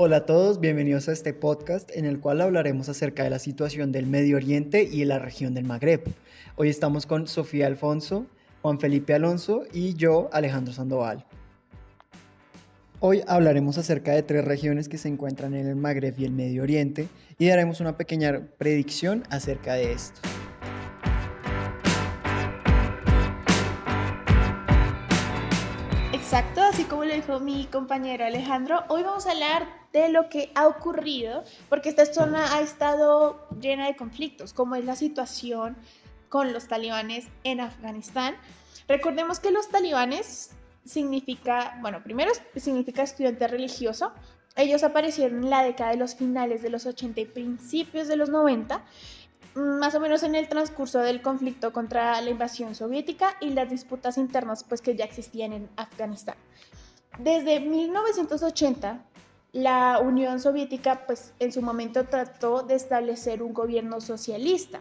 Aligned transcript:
Hola 0.00 0.18
a 0.18 0.26
todos, 0.26 0.60
bienvenidos 0.60 1.08
a 1.08 1.12
este 1.12 1.34
podcast 1.34 1.90
en 1.92 2.04
el 2.04 2.20
cual 2.20 2.40
hablaremos 2.40 2.88
acerca 2.88 3.24
de 3.24 3.30
la 3.30 3.40
situación 3.40 3.90
del 3.90 4.06
Medio 4.06 4.36
Oriente 4.36 4.84
y 4.84 5.00
de 5.00 5.06
la 5.06 5.18
región 5.18 5.54
del 5.54 5.64
Magreb. 5.64 6.04
Hoy 6.54 6.68
estamos 6.68 7.04
con 7.04 7.26
Sofía 7.26 7.66
Alfonso, 7.66 8.24
Juan 8.62 8.78
Felipe 8.78 9.12
Alonso 9.12 9.64
y 9.72 9.94
yo, 9.94 10.30
Alejandro 10.32 10.72
Sandoval. 10.72 11.26
Hoy 13.00 13.24
hablaremos 13.26 13.76
acerca 13.76 14.12
de 14.12 14.22
tres 14.22 14.44
regiones 14.44 14.88
que 14.88 14.98
se 14.98 15.08
encuentran 15.08 15.52
en 15.54 15.66
el 15.66 15.74
Magreb 15.74 16.14
y 16.16 16.26
el 16.26 16.32
Medio 16.32 16.62
Oriente 16.62 17.08
y 17.36 17.48
daremos 17.48 17.80
una 17.80 17.96
pequeña 17.96 18.40
predicción 18.56 19.24
acerca 19.30 19.74
de 19.74 19.90
esto. 19.94 20.20
Dijo 27.28 27.40
mi 27.40 27.66
compañero 27.66 28.24
Alejandro, 28.24 28.84
hoy 28.88 29.02
vamos 29.02 29.26
a 29.26 29.32
hablar 29.32 29.66
de 29.92 30.08
lo 30.08 30.30
que 30.30 30.50
ha 30.54 30.66
ocurrido, 30.66 31.44
porque 31.68 31.90
esta 31.90 32.06
zona 32.06 32.54
ha 32.54 32.62
estado 32.62 33.46
llena 33.60 33.86
de 33.86 33.96
conflictos, 33.96 34.54
como 34.54 34.76
es 34.76 34.86
la 34.86 34.96
situación 34.96 35.76
con 36.30 36.54
los 36.54 36.68
talibanes 36.68 37.26
en 37.44 37.60
Afganistán. 37.60 38.34
Recordemos 38.88 39.40
que 39.40 39.50
los 39.50 39.68
talibanes 39.68 40.52
significa, 40.86 41.76
bueno, 41.82 42.02
primero 42.02 42.32
significa 42.56 43.02
estudiante 43.02 43.46
religioso. 43.46 44.12
Ellos 44.56 44.82
aparecieron 44.82 45.44
en 45.44 45.50
la 45.50 45.62
década 45.62 45.90
de 45.90 45.98
los 45.98 46.14
finales 46.14 46.62
de 46.62 46.70
los 46.70 46.86
80 46.86 47.20
y 47.20 47.26
principios 47.26 48.08
de 48.08 48.16
los 48.16 48.30
90 48.30 48.82
más 49.54 49.94
o 49.94 50.00
menos 50.00 50.22
en 50.22 50.34
el 50.34 50.48
transcurso 50.48 51.00
del 51.00 51.20
conflicto 51.20 51.72
contra 51.72 52.20
la 52.20 52.30
invasión 52.30 52.74
soviética 52.74 53.36
y 53.40 53.50
las 53.50 53.68
disputas 53.68 54.16
internas 54.16 54.64
pues 54.64 54.80
que 54.80 54.94
ya 54.94 55.04
existían 55.04 55.52
en 55.52 55.68
Afganistán. 55.76 56.36
Desde 57.18 57.58
1980, 57.58 59.00
la 59.52 59.98
Unión 59.98 60.38
Soviética 60.38 61.04
pues 61.04 61.32
en 61.40 61.52
su 61.52 61.62
momento 61.62 62.04
trató 62.04 62.62
de 62.62 62.76
establecer 62.76 63.42
un 63.42 63.52
gobierno 63.52 64.00
socialista. 64.00 64.80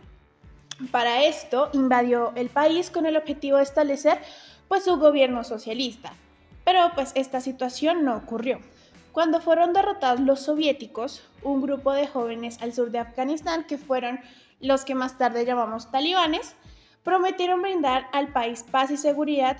Para 0.92 1.23
esto 1.23 1.70
invadió 1.73 2.34
el 2.36 2.50
país 2.50 2.92
con 2.92 3.08
el 3.08 3.17
objetivo 3.17 3.58
de 3.58 3.64
establecer 3.64 4.20
pues 4.67 4.84
su 4.84 4.98
gobierno 4.98 5.44
socialista. 5.44 6.14
Pero 6.64 6.92
pues 6.94 7.11
esta 7.16 7.42
situación 7.42 8.06
no 8.06 8.16
ocurrió. 8.16 8.59
Cuando 9.14 9.42
fueron 9.42 9.73
derrotados 9.73 10.20
los 10.20 10.42
soviéticos, 10.42 11.23
un 11.42 11.64
grupo 11.64 11.92
de 11.94 12.06
jóvenes 12.06 12.61
al 12.61 12.72
sur 12.72 12.92
de 12.92 13.00
Afganistán 13.00 13.64
que 13.64 13.80
fueron 13.80 14.20
los 14.59 14.86
que 14.86 14.94
más 14.94 15.17
tarde 15.17 15.44
llamamos 15.44 15.89
talibanes, 15.89 16.56
prometieron 17.04 17.64
brindar 17.64 18.06
al 18.11 18.31
país 18.31 18.64
paz 18.70 18.92
y 18.92 18.98
seguridad 18.98 19.58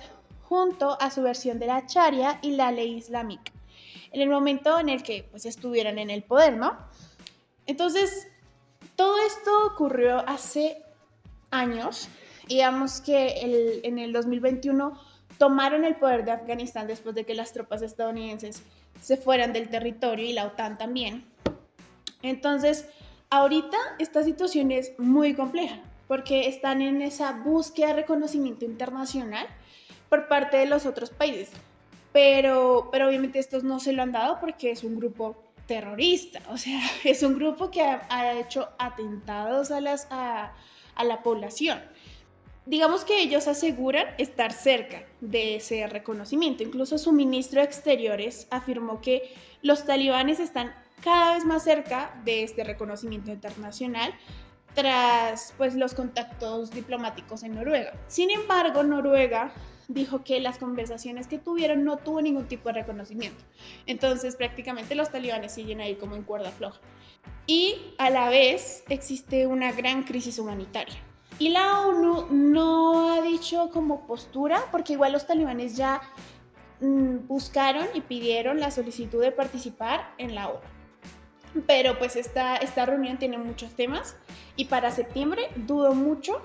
junto 0.48 1.00
a 1.00 1.10
su 1.10 1.22
versión 1.22 1.58
de 1.58 1.66
la 1.66 1.84
Sharia 1.86 2.38
y 2.42 2.52
la 2.52 2.72
ley 2.72 2.96
islámica, 2.96 3.52
en 4.12 4.20
el 4.22 4.30
momento 4.30 4.78
en 4.78 4.88
el 4.88 5.02
que 5.02 5.28
pues, 5.30 5.46
estuvieran 5.46 5.98
en 5.98 6.10
el 6.10 6.22
poder, 6.22 6.56
¿no? 6.56 6.78
Entonces, 7.66 8.28
todo 8.96 9.14
esto 9.26 9.50
ocurrió 9.66 10.26
hace 10.26 10.82
años. 11.50 12.08
Digamos 12.46 13.00
que 13.00 13.80
en 13.84 13.98
el 13.98 14.12
2021 14.12 14.98
tomaron 15.36 15.84
el 15.84 15.96
poder 15.96 16.24
de 16.24 16.32
Afganistán 16.32 16.86
después 16.86 17.14
de 17.14 17.24
que 17.24 17.34
las 17.34 17.52
tropas 17.52 17.82
estadounidenses 17.82 18.62
se 19.02 19.18
fueran 19.18 19.52
del 19.52 19.68
territorio 19.68 20.24
y 20.24 20.32
la 20.32 20.46
OTAN 20.46 20.78
también. 20.78 21.26
Entonces, 22.22 22.86
Ahorita 23.30 23.76
esta 23.98 24.24
situación 24.24 24.70
es 24.70 24.98
muy 24.98 25.34
compleja 25.34 25.80
porque 26.06 26.48
están 26.48 26.80
en 26.80 27.02
esa 27.02 27.32
búsqueda 27.32 27.88
de 27.88 27.92
reconocimiento 27.94 28.64
internacional 28.64 29.46
por 30.08 30.28
parte 30.28 30.56
de 30.56 30.66
los 30.66 30.86
otros 30.86 31.10
países. 31.10 31.50
Pero, 32.12 32.88
pero 32.90 33.08
obviamente 33.08 33.38
estos 33.38 33.64
no 33.64 33.80
se 33.80 33.92
lo 33.92 34.02
han 34.02 34.12
dado 34.12 34.40
porque 34.40 34.70
es 34.70 34.82
un 34.82 34.96
grupo 34.96 35.36
terrorista, 35.66 36.40
o 36.48 36.56
sea, 36.56 36.80
es 37.04 37.22
un 37.22 37.34
grupo 37.36 37.70
que 37.70 37.82
ha, 37.82 38.38
hecho 38.40 38.68
atentados 38.78 39.70
a, 39.70 39.80
las, 39.80 40.08
a, 40.10 40.52
a 40.94 41.04
la 41.04 41.22
población. 41.22 41.80
Digamos 42.66 43.04
que 43.04 43.22
ellos 43.22 43.48
aseguran 43.48 44.06
estar 44.18 44.52
cerca 44.52 45.06
de 45.22 45.56
ese 45.56 45.86
reconocimiento. 45.86 46.62
Incluso 46.62 46.98
su 46.98 47.12
ministro 47.12 47.60
de 47.60 47.66
Exteriores 47.66 48.46
afirmó 48.50 49.00
que 49.00 49.32
los 49.62 49.86
talibanes 49.86 50.38
están 50.38 50.74
cada 51.02 51.34
vez 51.34 51.46
más 51.46 51.64
cerca 51.64 52.14
de 52.24 52.42
este 52.42 52.64
reconocimiento 52.64 53.30
internacional 53.30 54.12
tras 54.74 55.54
pues, 55.56 55.74
los 55.74 55.94
contactos 55.94 56.70
diplomáticos 56.70 57.42
en 57.42 57.54
Noruega. 57.54 57.92
Sin 58.06 58.30
embargo, 58.30 58.82
Noruega 58.82 59.50
dijo 59.88 60.22
que 60.22 60.38
las 60.40 60.58
conversaciones 60.58 61.26
que 61.26 61.38
tuvieron 61.38 61.84
no 61.84 61.96
tuvo 61.96 62.20
ningún 62.20 62.46
tipo 62.46 62.68
de 62.68 62.74
reconocimiento. 62.74 63.42
Entonces, 63.86 64.36
prácticamente 64.36 64.94
los 64.94 65.10
talibanes 65.10 65.52
siguen 65.52 65.80
ahí 65.80 65.96
como 65.96 66.14
en 66.14 66.22
cuerda 66.22 66.50
floja. 66.50 66.78
Y 67.46 67.94
a 67.96 68.10
la 68.10 68.28
vez 68.28 68.84
existe 68.90 69.46
una 69.46 69.72
gran 69.72 70.04
crisis 70.04 70.38
humanitaria. 70.38 70.96
Y 71.38 71.48
la 71.50 71.86
ONU 71.86 72.26
no 72.30 73.12
ha 73.12 73.22
dicho 73.22 73.70
como 73.70 74.06
postura, 74.06 74.62
porque 74.70 74.92
igual 74.92 75.12
los 75.12 75.26
talibanes 75.26 75.76
ya 75.76 76.02
mm, 76.80 77.26
buscaron 77.26 77.86
y 77.94 78.02
pidieron 78.02 78.60
la 78.60 78.70
solicitud 78.70 79.22
de 79.22 79.32
participar 79.32 80.12
en 80.18 80.34
la 80.34 80.48
ONU. 80.48 80.60
Pero 81.66 81.98
pues 81.98 82.16
esta, 82.16 82.56
esta 82.56 82.84
reunión 82.84 83.18
tiene 83.18 83.38
muchos 83.38 83.72
temas 83.72 84.16
y 84.56 84.66
para 84.66 84.90
septiembre 84.90 85.48
dudo 85.56 85.94
mucho 85.94 86.42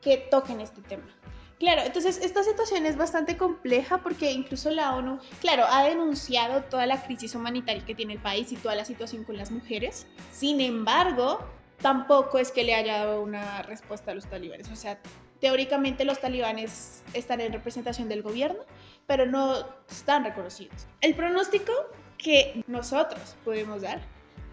que 0.00 0.16
toquen 0.16 0.60
este 0.60 0.80
tema. 0.80 1.19
Claro, 1.60 1.82
entonces 1.82 2.18
esta 2.22 2.42
situación 2.42 2.86
es 2.86 2.96
bastante 2.96 3.36
compleja 3.36 3.98
porque 3.98 4.32
incluso 4.32 4.70
la 4.70 4.96
ONU, 4.96 5.18
claro, 5.42 5.66
ha 5.68 5.84
denunciado 5.84 6.62
toda 6.62 6.86
la 6.86 7.02
crisis 7.02 7.34
humanitaria 7.34 7.84
que 7.84 7.94
tiene 7.94 8.14
el 8.14 8.18
país 8.18 8.50
y 8.50 8.56
toda 8.56 8.74
la 8.74 8.86
situación 8.86 9.24
con 9.24 9.36
las 9.36 9.50
mujeres. 9.50 10.06
Sin 10.32 10.62
embargo, 10.62 11.38
tampoco 11.82 12.38
es 12.38 12.50
que 12.50 12.64
le 12.64 12.74
haya 12.74 13.04
dado 13.04 13.20
una 13.20 13.60
respuesta 13.60 14.12
a 14.12 14.14
los 14.14 14.24
talibanes. 14.24 14.70
O 14.70 14.76
sea, 14.76 14.98
teóricamente 15.38 16.06
los 16.06 16.18
talibanes 16.18 17.02
están 17.12 17.42
en 17.42 17.52
representación 17.52 18.08
del 18.08 18.22
gobierno, 18.22 18.60
pero 19.06 19.26
no 19.26 19.66
están 19.90 20.24
reconocidos. 20.24 20.86
El 21.02 21.14
pronóstico 21.14 21.72
que 22.16 22.64
nosotros 22.68 23.36
podemos 23.44 23.82
dar 23.82 24.00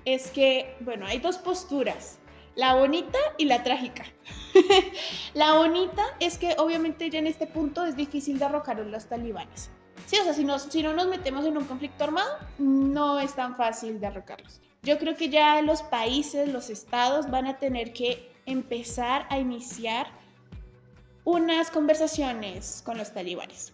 es 0.04 0.30
que, 0.30 0.76
bueno, 0.82 1.06
hay 1.06 1.20
dos 1.20 1.38
posturas, 1.38 2.20
la 2.58 2.76
bonita 2.76 3.18
y 3.38 3.46
la 3.46 3.64
trágica. 3.64 4.04
la 5.34 5.54
bonita 5.54 6.04
es 6.20 6.38
que 6.38 6.56
obviamente 6.58 7.10
ya 7.10 7.20
en 7.20 7.28
este 7.28 7.48
punto 7.48 7.86
es 7.86 7.96
difícil 7.96 8.40
derrocar 8.40 8.82
a 8.82 8.84
los 8.84 9.06
talibanes. 9.06 9.70
Sí, 10.08 10.18
o 10.20 10.24
sea, 10.24 10.34
si, 10.34 10.46
si 10.70 10.84
no 10.84 10.94
nos 10.94 11.08
metemos 11.08 11.46
en 11.46 11.58
un 11.58 11.66
conflicto 11.66 12.04
armado, 12.04 12.30
no 12.58 13.20
es 13.20 13.34
tan 13.34 13.56
fácil 13.56 14.00
derrocarlos. 14.00 14.60
Yo 14.84 14.98
creo 14.98 15.16
que 15.16 15.30
ya 15.30 15.62
los 15.62 15.84
países, 15.84 16.50
los 16.50 16.70
estados 16.70 17.30
van 17.30 17.48
a 17.48 17.58
tener 17.58 17.94
que 17.94 18.30
empezar 18.46 19.28
a 19.30 19.38
iniciar 19.38 20.08
unas 21.24 21.72
conversaciones 21.72 22.82
con 22.86 22.98
los 22.98 23.14
talibanes. 23.14 23.72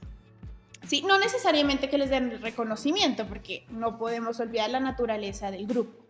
Sí, 0.88 1.02
no 1.04 1.18
necesariamente 1.18 1.90
que 1.90 1.98
les 1.98 2.10
den 2.10 2.42
reconocimiento, 2.42 3.26
porque 3.26 3.66
no 3.70 3.98
podemos 3.98 4.40
olvidar 4.40 4.70
la 4.70 4.82
naturaleza 4.82 5.50
del 5.50 5.66
grupo 5.66 6.04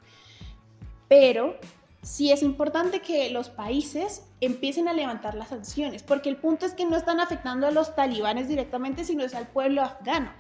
pero 1.14 1.60
sí 2.04 2.32
es 2.32 2.44
importante 2.44 3.02
que 3.02 3.30
los 3.32 3.50
países 3.50 4.24
empiecen 4.42 4.88
a 4.88 4.94
levantar 4.94 5.36
las 5.36 5.50
sanciones, 5.50 6.04
porque 6.04 6.30
el 6.30 6.38
punto 6.38 6.66
es 6.66 6.74
que 6.74 6.86
no 6.86 6.96
están 6.96 7.20
afectando 7.20 7.66
a 7.66 7.72
los 7.72 7.96
talibanes 7.96 8.48
directamente, 8.48 9.06
sino 9.06 9.24
es 9.24 9.34
al 9.34 9.48
pueblo 9.48 9.82
afgano. 9.82 10.32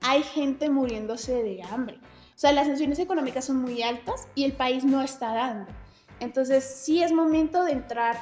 Hay 0.00 0.22
gente 0.22 0.70
muriéndose 0.70 1.42
de 1.42 1.62
hambre. 1.62 1.96
O 1.96 2.38
sea, 2.40 2.52
las 2.52 2.68
sanciones 2.68 2.98
económicas 2.98 3.44
son 3.44 3.56
muy 3.56 3.82
altas 3.82 4.28
y 4.34 4.44
el 4.44 4.52
país 4.52 4.84
no 4.84 5.02
está 5.02 5.34
dando. 5.34 5.70
Entonces, 6.20 6.64
sí 6.64 7.02
es 7.02 7.12
momento 7.12 7.64
de 7.64 7.72
entrar 7.72 8.16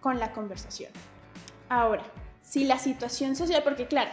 con 0.00 0.18
la 0.18 0.32
conversación. 0.32 0.92
Ahora, 1.68 2.04
si 2.42 2.64
la 2.64 2.78
situación 2.78 3.36
social, 3.36 3.62
porque 3.62 3.86
claro, 3.86 4.10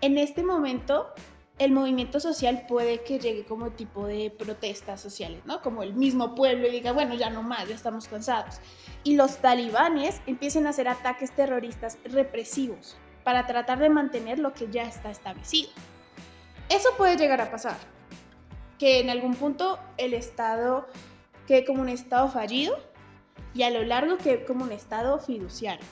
en 0.00 0.18
este 0.18 0.42
momento 0.42 1.08
el 1.58 1.72
movimiento 1.72 2.20
social 2.20 2.66
puede 2.68 3.02
que 3.02 3.18
llegue 3.18 3.44
como 3.44 3.70
tipo 3.70 4.06
de 4.06 4.30
protestas 4.30 5.00
sociales, 5.00 5.40
¿no? 5.46 5.62
Como 5.62 5.82
el 5.82 5.94
mismo 5.94 6.34
pueblo 6.34 6.68
y 6.68 6.70
diga, 6.70 6.92
bueno, 6.92 7.14
ya 7.14 7.30
no 7.30 7.42
más, 7.42 7.68
ya 7.68 7.74
estamos 7.74 8.08
cansados. 8.08 8.60
Y 9.04 9.16
los 9.16 9.38
talibanes 9.38 10.20
empiecen 10.26 10.66
a 10.66 10.70
hacer 10.70 10.88
ataques 10.88 11.32
terroristas 11.32 11.98
represivos 12.04 12.96
para 13.24 13.46
tratar 13.46 13.78
de 13.78 13.88
mantener 13.88 14.38
lo 14.38 14.52
que 14.52 14.68
ya 14.70 14.82
está 14.82 15.10
establecido. 15.10 15.70
Eso 16.68 16.90
puede 16.98 17.16
llegar 17.16 17.40
a 17.40 17.50
pasar, 17.50 17.76
que 18.78 19.00
en 19.00 19.08
algún 19.08 19.34
punto 19.34 19.78
el 19.96 20.12
Estado 20.12 20.86
quede 21.46 21.64
como 21.64 21.80
un 21.80 21.88
Estado 21.88 22.28
fallido 22.28 22.76
y 23.54 23.62
a 23.62 23.70
lo 23.70 23.82
largo 23.82 24.18
quede 24.18 24.44
como 24.44 24.64
un 24.64 24.72
Estado 24.72 25.18
fiduciario, 25.18 25.86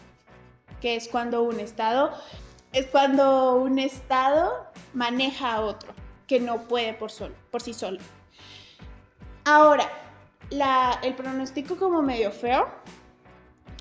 que 0.83 0.97
es 0.97 1.09
cuando 1.09 1.43
un 1.43 1.59
Estado 1.59 2.13
es 2.75 2.87
cuando 2.87 3.55
un 3.57 3.79
Estado 3.79 4.67
maneja 4.93 5.55
a 5.55 5.61
otro 5.63 5.95
que 6.27 6.41
no 6.41 6.63
puede 6.63 6.93
por, 6.95 7.11
por 7.51 7.63
sí 7.63 7.73
solo. 7.73 7.99
Ahora, 9.45 9.89
el 11.03 11.15
pronóstico 11.15 11.77
como 11.77 12.03
medio 12.03 12.31
feo 12.31 12.69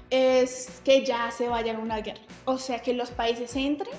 es 0.09 0.81
que 0.85 1.03
ya 1.03 1.31
se 1.31 1.49
vayan 1.49 1.77
a 1.77 1.79
una 1.79 1.97
guerra. 1.97 2.21
O 2.45 2.57
sea, 2.57 2.79
que 2.79 2.93
los 2.93 3.09
países 3.11 3.55
entren 3.55 3.93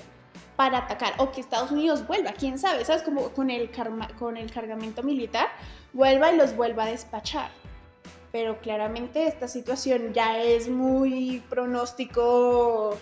para 0.55 0.77
atacar 0.79 1.13
o 1.17 1.31
que 1.31 1.41
Estados 1.41 1.71
Unidos 1.71 2.07
vuelva, 2.07 2.31
quién 2.31 2.57
sabe, 2.57 2.85
¿sabes? 2.85 3.03
Como 3.03 3.29
con 3.31 3.49
el, 3.49 3.69
con 4.17 4.37
el 4.37 4.51
cargamento 4.51 5.03
militar, 5.03 5.49
vuelva 5.91 6.31
y 6.31 6.37
los 6.37 6.55
vuelva 6.55 6.85
a 6.85 6.87
despachar. 6.87 7.49
Pero 8.31 8.59
claramente 8.59 9.27
esta 9.27 9.49
situación 9.49 10.13
ya 10.13 10.39
es 10.39 10.69
muy 10.69 11.43
pronóstico, 11.49 12.97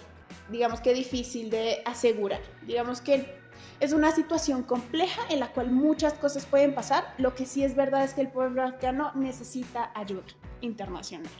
digamos 0.53 0.79
que 0.79 0.93
difícil 0.93 1.49
de 1.49 1.81
asegurar. 1.83 2.39
Digamos 2.65 3.01
que 3.01 3.25
es 3.79 3.91
una 3.91 4.11
situación 4.11 4.63
compleja 4.63 5.21
en 5.29 5.41
la 5.41 5.51
cual 5.51 5.71
muchas 5.71 6.13
cosas 6.13 6.45
pueden 6.45 6.73
pasar. 6.73 7.03
Lo 7.17 7.35
que 7.35 7.45
sí 7.45 7.63
es 7.65 7.75
verdad 7.75 8.05
es 8.05 8.13
que 8.13 8.21
el 8.21 8.29
pueblo 8.29 8.61
afgano 8.61 9.11
necesita 9.15 9.91
ayuda 9.95 10.23
internacional. 10.61 11.31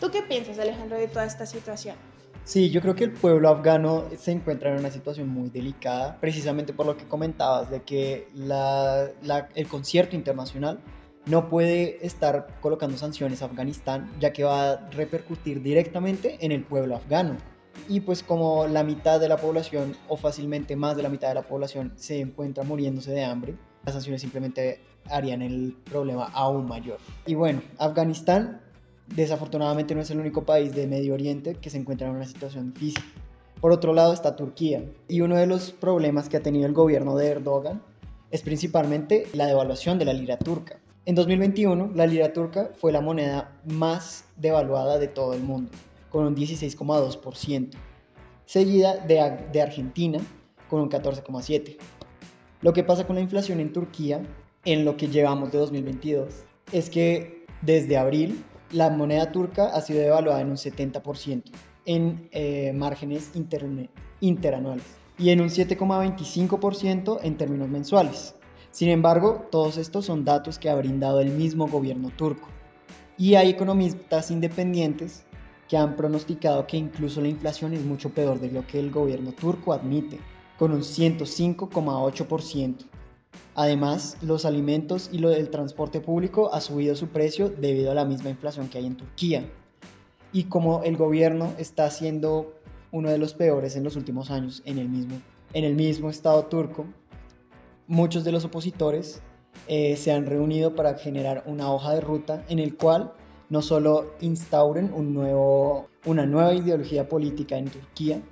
¿Tú 0.00 0.10
qué 0.10 0.22
piensas, 0.22 0.58
Alejandro, 0.58 0.96
de 0.96 1.08
toda 1.08 1.26
esta 1.26 1.44
situación? 1.44 1.96
Sí, 2.44 2.70
yo 2.70 2.80
creo 2.80 2.94
que 2.94 3.04
el 3.04 3.12
pueblo 3.12 3.48
afgano 3.50 4.04
se 4.16 4.30
encuentra 4.30 4.70
en 4.70 4.78
una 4.78 4.90
situación 4.90 5.28
muy 5.28 5.50
delicada, 5.50 6.16
precisamente 6.20 6.72
por 6.72 6.86
lo 6.86 6.96
que 6.96 7.04
comentabas, 7.06 7.68
de 7.70 7.82
que 7.82 8.28
el 9.54 9.68
concierto 9.68 10.16
internacional 10.16 10.78
no 11.28 11.48
puede 11.48 12.04
estar 12.06 12.58
colocando 12.60 12.96
sanciones 12.96 13.42
a 13.42 13.46
Afganistán, 13.46 14.10
ya 14.18 14.32
que 14.32 14.44
va 14.44 14.70
a 14.70 14.90
repercutir 14.90 15.62
directamente 15.62 16.38
en 16.40 16.52
el 16.52 16.64
pueblo 16.64 16.96
afgano. 16.96 17.36
Y 17.88 18.00
pues 18.00 18.22
como 18.22 18.66
la 18.66 18.82
mitad 18.82 19.20
de 19.20 19.28
la 19.28 19.36
población, 19.36 19.94
o 20.08 20.16
fácilmente 20.16 20.74
más 20.74 20.96
de 20.96 21.02
la 21.02 21.08
mitad 21.08 21.28
de 21.28 21.34
la 21.34 21.42
población, 21.42 21.92
se 21.96 22.20
encuentra 22.20 22.64
muriéndose 22.64 23.12
de 23.12 23.24
hambre, 23.24 23.54
las 23.84 23.94
sanciones 23.94 24.20
simplemente 24.20 24.80
harían 25.10 25.42
el 25.42 25.76
problema 25.84 26.24
aún 26.32 26.66
mayor. 26.66 26.98
Y 27.26 27.34
bueno, 27.34 27.62
Afganistán 27.78 28.62
desafortunadamente 29.14 29.94
no 29.94 30.00
es 30.00 30.10
el 30.10 30.20
único 30.20 30.44
país 30.44 30.74
de 30.74 30.86
Medio 30.86 31.14
Oriente 31.14 31.54
que 31.54 31.70
se 31.70 31.78
encuentra 31.78 32.08
en 32.08 32.16
una 32.16 32.26
situación 32.26 32.72
difícil. 32.72 33.04
Por 33.60 33.72
otro 33.72 33.92
lado 33.92 34.12
está 34.12 34.36
Turquía. 34.36 34.84
Y 35.08 35.20
uno 35.20 35.36
de 35.36 35.46
los 35.46 35.72
problemas 35.72 36.28
que 36.28 36.36
ha 36.36 36.42
tenido 36.42 36.66
el 36.66 36.72
gobierno 36.72 37.16
de 37.16 37.28
Erdogan 37.28 37.82
es 38.30 38.42
principalmente 38.42 39.26
la 39.32 39.46
devaluación 39.46 39.98
de 39.98 40.04
la 40.04 40.12
lira 40.12 40.38
turca. 40.38 40.78
En 41.08 41.14
2021, 41.14 41.92
la 41.94 42.06
lira 42.06 42.34
turca 42.34 42.70
fue 42.76 42.92
la 42.92 43.00
moneda 43.00 43.58
más 43.64 44.26
devaluada 44.36 44.98
de 44.98 45.08
todo 45.08 45.32
el 45.32 45.40
mundo, 45.40 45.70
con 46.10 46.26
un 46.26 46.36
16,2%, 46.36 47.70
seguida 48.44 48.98
de, 48.98 49.62
Argentina, 49.62 50.18
con 50.68 50.82
un 50.82 50.90
14,7%. 50.90 51.78
Lo 52.60 52.74
que 52.74 52.84
pasa 52.84 53.06
con 53.06 53.16
la 53.16 53.22
inflación 53.22 53.58
en 53.58 53.72
Turquía, 53.72 54.20
en 54.66 54.84
lo 54.84 54.98
que 54.98 55.08
llevamos 55.08 55.50
de 55.50 55.56
2022, 55.56 56.44
es 56.72 56.90
que 56.90 57.46
desde 57.62 57.96
abril 57.96 58.44
la 58.70 58.90
moneda 58.90 59.32
turca 59.32 59.68
ha 59.68 59.80
sido 59.80 60.00
devaluada 60.00 60.42
en 60.42 60.50
un 60.50 60.56
70% 60.56 61.42
en 61.86 62.28
eh, 62.32 62.74
márgenes 62.74 63.32
interanuales 64.20 64.84
y 65.16 65.30
en 65.30 65.40
un 65.40 65.48
7,25% 65.48 67.20
en 67.22 67.36
términos 67.38 67.70
mensuales. 67.70 68.34
Sin 68.70 68.90
embargo, 68.90 69.46
todos 69.50 69.76
estos 69.76 70.06
son 70.06 70.24
datos 70.24 70.58
que 70.58 70.70
ha 70.70 70.74
brindado 70.74 71.20
el 71.20 71.30
mismo 71.30 71.68
gobierno 71.68 72.10
turco. 72.10 72.48
Y 73.16 73.34
hay 73.34 73.50
economistas 73.50 74.30
independientes 74.30 75.24
que 75.68 75.76
han 75.76 75.96
pronosticado 75.96 76.66
que 76.66 76.76
incluso 76.76 77.20
la 77.20 77.28
inflación 77.28 77.74
es 77.74 77.84
mucho 77.84 78.10
peor 78.10 78.40
de 78.40 78.50
lo 78.50 78.66
que 78.66 78.78
el 78.78 78.90
gobierno 78.90 79.32
turco 79.32 79.72
admite, 79.72 80.18
con 80.58 80.72
un 80.72 80.80
105,8%. 80.80 82.76
Además, 83.54 84.16
los 84.22 84.44
alimentos 84.44 85.10
y 85.12 85.18
lo 85.18 85.30
del 85.30 85.50
transporte 85.50 86.00
público 86.00 86.52
ha 86.54 86.60
subido 86.60 86.94
su 86.94 87.08
precio 87.08 87.50
debido 87.50 87.90
a 87.90 87.94
la 87.94 88.04
misma 88.04 88.30
inflación 88.30 88.68
que 88.68 88.78
hay 88.78 88.86
en 88.86 88.96
Turquía. 88.96 89.44
Y 90.32 90.44
como 90.44 90.82
el 90.84 90.96
gobierno 90.96 91.52
está 91.58 91.90
siendo 91.90 92.54
uno 92.92 93.10
de 93.10 93.18
los 93.18 93.34
peores 93.34 93.76
en 93.76 93.84
los 93.84 93.96
últimos 93.96 94.30
años 94.30 94.62
en 94.64 94.78
el 94.78 94.88
mismo, 94.88 95.20
en 95.52 95.64
el 95.64 95.74
mismo 95.74 96.08
estado 96.08 96.44
turco, 96.44 96.86
muchos 97.88 98.22
de 98.22 98.30
los 98.30 98.44
opositores 98.44 99.20
eh, 99.66 99.96
se 99.96 100.12
han 100.12 100.26
reunido 100.26 100.74
para 100.74 100.94
generar 100.94 101.42
una 101.46 101.72
hoja 101.72 101.94
de 101.94 102.00
ruta 102.00 102.44
en 102.48 102.60
el 102.60 102.76
cual 102.76 103.12
no 103.48 103.62
solo 103.62 104.14
instauren 104.20 104.92
un 104.92 105.14
nuevo, 105.14 105.88
una 106.04 106.26
nueva 106.26 106.54
ideología 106.54 107.08
política 107.08 107.56
en 107.56 107.70
Turquía 107.70 108.22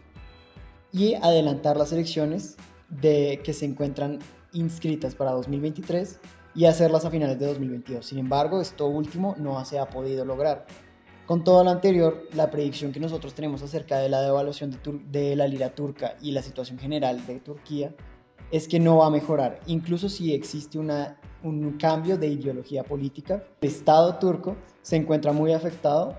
y 0.93 1.15
adelantar 1.15 1.77
las 1.77 1.93
elecciones 1.93 2.57
de 2.89 3.41
que 3.43 3.53
se 3.53 3.65
encuentran 3.65 4.21
inscritas 4.53 5.15
para 5.15 5.33
2023 5.33 6.21
y 6.55 6.67
hacerlas 6.67 7.05
a 7.05 7.11
finales 7.11 7.39
de 7.39 7.47
2022. 7.47 8.05
Sin 8.07 8.19
embargo, 8.19 8.61
esto 8.61 8.87
último 8.87 9.35
no 9.39 9.63
se 9.65 9.79
ha 9.79 9.89
podido 9.89 10.25
lograr. 10.25 10.67
Con 11.27 11.43
todo 11.43 11.65
lo 11.65 11.71
anterior, 11.71 12.23
la 12.35 12.51
predicción 12.51 12.93
que 12.93 13.01
nosotros 13.01 13.35
tenemos 13.35 13.61
acerca 13.63 13.99
de 13.99 14.09
la 14.09 14.23
devaluación 14.23 14.79
de, 15.11 15.35
la 15.35 15.49
lira 15.49 15.75
turca 15.75 16.17
y 16.23 16.31
la 16.31 16.41
situación 16.41 16.79
general 16.79 17.27
de 17.27 17.41
Turquía 17.41 17.93
es 18.51 18.69
que 18.69 18.79
no 18.79 18.99
va 18.99 19.07
a 19.07 19.11
mejorar. 19.11 19.61
Incluso 19.67 20.09
si 20.09 20.33
existe 20.33 20.79
una, 20.79 21.19
un 21.43 21.73
cambio 21.79 22.17
de 22.17 22.29
ideología 22.29 22.85
política, 22.85 23.43
el 23.61 23.69
Estado 23.69 24.17
turco 24.17 24.57
se 24.83 24.97
encuentra 24.97 25.33
muy 25.33 25.53
afectado 25.53 26.17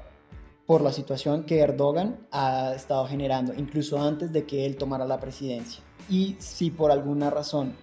por 0.66 0.82
la 0.82 0.92
situación 0.92 1.46
que 1.46 1.60
Erdogan 1.60 2.28
ha 2.32 2.74
estado 2.76 3.08
generando, 3.08 3.54
incluso 3.56 4.00
antes 4.00 4.34
de 4.34 4.46
que 4.46 4.66
él 4.66 4.76
tomara 4.76 5.06
la 5.06 5.20
presidencia. 5.20 5.82
Y 6.10 6.36
si 6.40 6.70
por 6.70 6.92
alguna 6.92 7.30
razón 7.30 7.74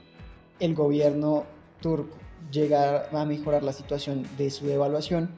el 0.61 0.75
gobierno 0.75 1.44
turco 1.81 2.17
llega 2.52 3.08
a 3.11 3.25
mejorar 3.25 3.62
la 3.62 3.73
situación 3.73 4.25
de 4.37 4.50
su 4.50 4.67
devaluación, 4.67 5.31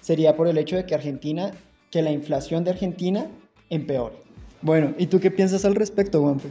sería 0.00 0.34
por 0.34 0.48
el 0.48 0.56
hecho 0.56 0.76
de 0.76 0.86
que 0.86 0.94
Argentina, 0.94 1.52
que 1.90 2.02
la 2.02 2.10
inflación 2.10 2.64
de 2.64 2.70
Argentina 2.70 3.30
empeore. 3.68 4.16
Bueno, 4.62 4.94
¿y 4.98 5.06
tú 5.06 5.20
qué 5.20 5.30
piensas 5.30 5.66
al 5.66 5.74
respecto, 5.74 6.22
Juanfe? 6.22 6.48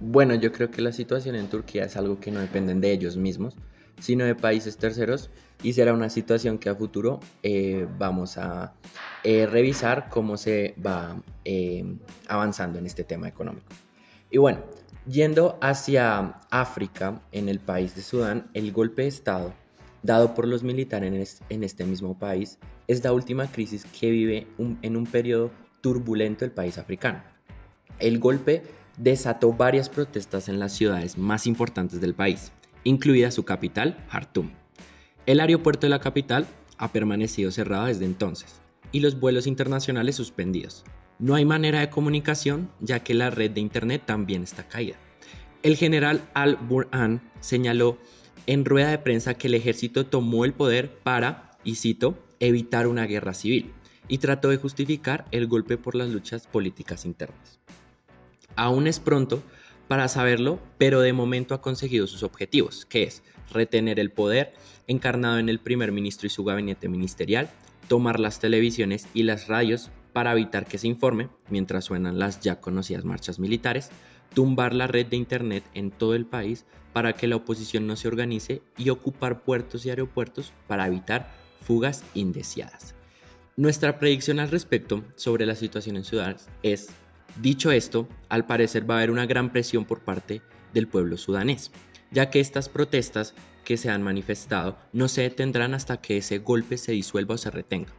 Bueno, 0.00 0.34
yo 0.34 0.50
creo 0.50 0.70
que 0.70 0.82
la 0.82 0.92
situación 0.92 1.36
en 1.36 1.48
Turquía 1.48 1.84
es 1.84 1.96
algo 1.96 2.18
que 2.18 2.30
no 2.30 2.40
dependen 2.40 2.80
de 2.80 2.92
ellos 2.92 3.16
mismos, 3.16 3.54
sino 4.00 4.24
de 4.24 4.34
países 4.34 4.78
terceros 4.78 5.30
y 5.62 5.74
será 5.74 5.92
una 5.92 6.08
situación 6.08 6.58
que 6.58 6.70
a 6.70 6.74
futuro 6.74 7.20
eh, 7.42 7.86
vamos 7.98 8.38
a 8.38 8.72
eh, 9.24 9.46
revisar 9.46 10.08
cómo 10.08 10.36
se 10.38 10.74
va 10.84 11.22
eh, 11.44 11.84
avanzando 12.28 12.78
en 12.78 12.86
este 12.86 13.04
tema 13.04 13.28
económico. 13.28 13.68
Y 14.30 14.38
bueno, 14.38 14.60
Yendo 15.06 15.58
hacia 15.62 16.38
África, 16.50 17.22
en 17.32 17.48
el 17.48 17.58
país 17.58 17.96
de 17.96 18.02
Sudán, 18.02 18.50
el 18.52 18.70
golpe 18.70 19.02
de 19.02 19.08
Estado 19.08 19.54
dado 20.02 20.34
por 20.34 20.46
los 20.46 20.62
militares 20.62 21.40
en 21.48 21.64
este 21.64 21.84
mismo 21.84 22.18
país 22.18 22.58
es 22.86 23.02
la 23.02 23.12
última 23.12 23.50
crisis 23.50 23.86
que 23.86 24.10
vive 24.10 24.46
en 24.58 24.96
un 24.96 25.06
periodo 25.06 25.50
turbulento 25.80 26.44
el 26.44 26.52
país 26.52 26.76
africano. 26.76 27.22
El 27.98 28.18
golpe 28.18 28.62
desató 29.00 29.52
varias 29.54 29.88
protestas 29.88 30.48
en 30.48 30.58
las 30.58 30.72
ciudades 30.72 31.16
más 31.16 31.46
importantes 31.46 32.00
del 32.00 32.14
país, 32.14 32.52
incluida 32.84 33.30
su 33.30 33.44
capital, 33.44 33.96
Jartum. 34.08 34.50
El 35.24 35.40
aeropuerto 35.40 35.86
de 35.86 35.90
la 35.90 36.00
capital 36.00 36.46
ha 36.76 36.92
permanecido 36.92 37.50
cerrado 37.50 37.86
desde 37.86 38.04
entonces 38.04 38.60
y 38.92 39.00
los 39.00 39.18
vuelos 39.18 39.46
internacionales 39.46 40.16
suspendidos, 40.16 40.84
no 41.18 41.34
hay 41.34 41.44
manera 41.44 41.80
de 41.80 41.90
comunicación 41.90 42.70
ya 42.80 43.00
que 43.00 43.14
la 43.14 43.30
red 43.30 43.50
de 43.50 43.60
Internet 43.60 44.02
también 44.04 44.42
está 44.42 44.68
caída. 44.68 44.96
El 45.62 45.76
general 45.76 46.22
Al-Burhan 46.34 47.20
señaló 47.40 47.98
en 48.46 48.64
rueda 48.64 48.90
de 48.90 48.98
prensa 48.98 49.34
que 49.34 49.48
el 49.48 49.54
ejército 49.54 50.06
tomó 50.06 50.44
el 50.44 50.54
poder 50.54 50.90
para, 51.02 51.58
y 51.62 51.76
cito, 51.76 52.18
evitar 52.40 52.86
una 52.86 53.06
guerra 53.06 53.34
civil 53.34 53.72
y 54.08 54.18
trató 54.18 54.48
de 54.48 54.56
justificar 54.56 55.26
el 55.30 55.46
golpe 55.46 55.76
por 55.76 55.94
las 55.94 56.08
luchas 56.08 56.46
políticas 56.46 57.04
internas. 57.04 57.60
Aún 58.60 58.86
es 58.86 59.00
pronto 59.00 59.42
para 59.88 60.06
saberlo, 60.08 60.60
pero 60.76 61.00
de 61.00 61.14
momento 61.14 61.54
ha 61.54 61.62
conseguido 61.62 62.06
sus 62.06 62.22
objetivos, 62.22 62.84
que 62.84 63.04
es 63.04 63.22
retener 63.50 63.98
el 63.98 64.10
poder 64.10 64.52
encarnado 64.86 65.38
en 65.38 65.48
el 65.48 65.60
primer 65.60 65.92
ministro 65.92 66.26
y 66.26 66.30
su 66.30 66.44
gabinete 66.44 66.86
ministerial, 66.86 67.48
tomar 67.88 68.20
las 68.20 68.38
televisiones 68.38 69.08
y 69.14 69.22
las 69.22 69.48
radios 69.48 69.90
para 70.12 70.32
evitar 70.32 70.66
que 70.66 70.76
se 70.76 70.88
informe 70.88 71.30
mientras 71.48 71.86
suenan 71.86 72.18
las 72.18 72.40
ya 72.40 72.60
conocidas 72.60 73.06
marchas 73.06 73.38
militares, 73.38 73.88
tumbar 74.34 74.74
la 74.74 74.86
red 74.86 75.06
de 75.06 75.16
Internet 75.16 75.64
en 75.72 75.90
todo 75.90 76.14
el 76.14 76.26
país 76.26 76.66
para 76.92 77.14
que 77.14 77.28
la 77.28 77.36
oposición 77.36 77.86
no 77.86 77.96
se 77.96 78.08
organice 78.08 78.60
y 78.76 78.90
ocupar 78.90 79.42
puertos 79.42 79.86
y 79.86 79.88
aeropuertos 79.88 80.52
para 80.66 80.86
evitar 80.86 81.30
fugas 81.62 82.04
indeseadas. 82.12 82.94
Nuestra 83.56 83.98
predicción 83.98 84.38
al 84.38 84.50
respecto 84.50 85.02
sobre 85.16 85.46
la 85.46 85.54
situación 85.54 85.96
en 85.96 86.04
Sudán 86.04 86.36
es, 86.62 86.90
dicho 87.36 87.70
esto, 87.70 88.08
al 88.28 88.46
parecer 88.46 88.88
va 88.88 88.94
a 88.94 88.98
haber 88.98 89.10
una 89.10 89.26
gran 89.26 89.50
presión 89.52 89.84
por 89.84 90.00
parte 90.00 90.42
del 90.72 90.88
pueblo 90.88 91.16
sudanés, 91.16 91.70
ya 92.10 92.30
que 92.30 92.40
estas 92.40 92.68
protestas 92.68 93.34
que 93.64 93.76
se 93.76 93.90
han 93.90 94.02
manifestado 94.02 94.76
no 94.92 95.08
se 95.08 95.22
detendrán 95.22 95.74
hasta 95.74 96.00
que 96.00 96.16
ese 96.16 96.38
golpe 96.38 96.76
se 96.76 96.92
disuelva 96.92 97.34
o 97.34 97.38
se 97.38 97.50
retenga. 97.50 97.92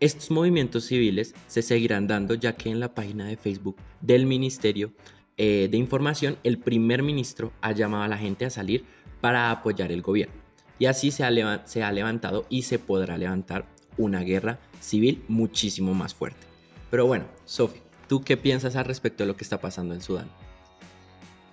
Estos 0.00 0.30
movimientos 0.30 0.86
civiles 0.86 1.34
se 1.46 1.60
seguirán 1.60 2.06
dando 2.06 2.34
ya 2.34 2.56
que 2.56 2.70
en 2.70 2.80
la 2.80 2.94
página 2.94 3.26
de 3.26 3.36
Facebook 3.36 3.76
del 4.00 4.24
Ministerio 4.24 4.92
eh, 5.36 5.68
de 5.70 5.76
Información 5.76 6.38
el 6.42 6.58
primer 6.58 7.02
ministro 7.02 7.52
ha 7.60 7.72
llamado 7.72 8.04
a 8.04 8.08
la 8.08 8.16
gente 8.16 8.46
a 8.46 8.50
salir 8.50 8.84
para 9.20 9.50
apoyar 9.50 9.92
el 9.92 10.00
gobierno. 10.00 10.34
Y 10.78 10.86
así 10.86 11.10
se 11.10 11.24
ha, 11.24 11.66
se 11.66 11.82
ha 11.82 11.92
levantado 11.92 12.46
y 12.48 12.62
se 12.62 12.78
podrá 12.78 13.18
levantar 13.18 13.66
una 13.98 14.20
guerra 14.20 14.58
civil 14.80 15.22
muchísimo 15.28 15.92
más 15.92 16.14
fuerte. 16.14 16.46
Pero 16.90 17.06
bueno, 17.06 17.26
Sophie, 17.44 17.82
¿Tú 18.10 18.24
qué 18.24 18.36
piensas 18.36 18.74
al 18.74 18.86
respecto 18.86 19.22
de 19.22 19.28
lo 19.28 19.36
que 19.36 19.44
está 19.44 19.60
pasando 19.60 19.94
en 19.94 20.02
Sudán? 20.02 20.28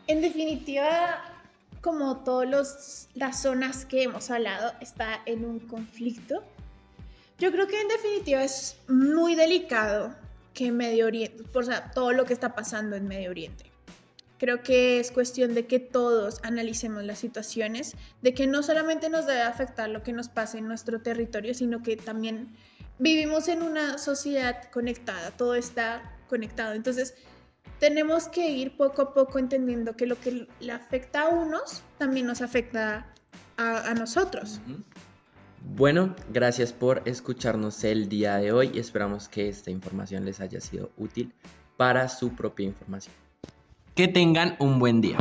En 0.08 0.22
definitiva, 0.22 1.22
como 1.82 2.24
todas 2.24 3.10
las 3.14 3.44
zonas 3.44 3.86
que 3.86 4.02
hemos 4.02 4.32
hablado, 4.32 4.74
está 4.82 5.22
en 5.28 5.46
un 5.46 5.60
conflicto. 5.60 6.44
Yo 7.38 7.52
creo 7.52 7.68
que 7.68 7.80
en 7.80 7.88
definitiva 7.90 8.44
es 8.44 8.76
muy 8.88 9.36
delicado 9.36 10.16
que 10.56 10.72
Medio 10.72 11.06
Oriente, 11.06 11.44
o 11.54 11.62
sea, 11.62 11.92
todo 11.92 12.12
lo 12.12 12.26
que 12.26 12.34
está 12.34 12.56
pasando 12.56 12.96
en 12.96 13.08
Medio 13.08 13.30
Oriente. 13.30 13.72
Creo 14.40 14.64
que 14.64 15.00
es 15.00 15.12
cuestión 15.12 15.54
de 15.54 15.68
que 15.68 15.78
todos 15.78 16.40
analicemos 16.42 17.04
las 17.04 17.20
situaciones, 17.20 17.96
de 18.24 18.34
que 18.34 18.48
no 18.48 18.64
solamente 18.64 19.12
nos 19.12 19.28
debe 19.28 19.44
afectar 19.44 19.90
lo 19.90 20.02
que 20.02 20.12
nos 20.12 20.28
pasa 20.28 20.58
en 20.58 20.68
nuestro 20.68 21.04
territorio, 21.04 21.54
sino 21.54 21.84
que 21.84 21.98
también 21.98 22.48
vivimos 22.98 23.48
en 23.48 23.62
una 23.62 24.00
sociedad 24.00 24.72
conectada, 24.72 25.30
todo 25.30 25.54
está 25.54 26.17
conectado. 26.28 26.74
Entonces, 26.74 27.16
tenemos 27.80 28.28
que 28.28 28.50
ir 28.50 28.76
poco 28.78 29.02
a 29.02 29.14
poco 29.14 29.40
entendiendo 29.40 29.96
que 29.96 30.06
lo 30.06 30.20
que 30.20 30.48
le 30.60 30.72
afecta 30.72 31.24
a 31.24 31.30
unos 31.30 31.84
también 31.98 32.26
nos 32.26 32.42
afecta 32.42 33.14
a, 33.58 33.90
a 33.90 33.94
nosotros. 33.94 34.60
Bueno, 35.76 36.16
gracias 36.32 36.72
por 36.72 37.02
escucharnos 37.06 37.84
el 37.84 38.08
día 38.08 38.38
de 38.38 38.52
hoy 38.52 38.72
esperamos 38.76 39.28
que 39.28 39.50
esta 39.50 39.70
información 39.70 40.26
les 40.26 40.40
haya 40.40 40.62
sido 40.62 40.92
útil 40.98 41.34
para 41.76 42.10
su 42.10 42.34
propia 42.36 42.66
información. 42.66 43.14
Que 43.96 44.08
tengan 44.08 44.56
un 44.60 44.80
buen 44.80 45.02
día. 45.02 45.18